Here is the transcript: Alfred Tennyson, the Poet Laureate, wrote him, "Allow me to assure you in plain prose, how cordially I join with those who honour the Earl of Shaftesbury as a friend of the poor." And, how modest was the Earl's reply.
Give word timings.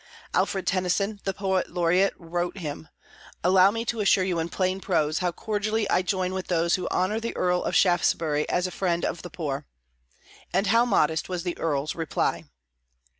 Alfred 0.33 0.65
Tennyson, 0.65 1.21
the 1.25 1.31
Poet 1.35 1.69
Laureate, 1.69 2.15
wrote 2.17 2.57
him, 2.57 2.87
"Allow 3.43 3.69
me 3.69 3.85
to 3.85 3.99
assure 3.99 4.23
you 4.23 4.39
in 4.39 4.49
plain 4.49 4.79
prose, 4.81 5.19
how 5.19 5.31
cordially 5.31 5.87
I 5.91 6.01
join 6.01 6.33
with 6.33 6.47
those 6.47 6.73
who 6.73 6.87
honour 6.89 7.19
the 7.19 7.37
Earl 7.37 7.63
of 7.63 7.75
Shaftesbury 7.75 8.49
as 8.49 8.65
a 8.65 8.71
friend 8.71 9.05
of 9.05 9.21
the 9.21 9.29
poor." 9.29 9.67
And, 10.51 10.65
how 10.65 10.85
modest 10.85 11.29
was 11.29 11.43
the 11.43 11.55
Earl's 11.55 11.93
reply. 11.93 12.45